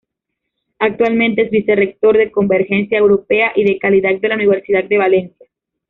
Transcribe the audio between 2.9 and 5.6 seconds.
Europea y de Calidad de la Universidad de Valencia.